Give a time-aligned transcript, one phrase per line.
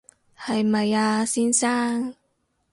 [0.35, 2.15] 係咪啊，先生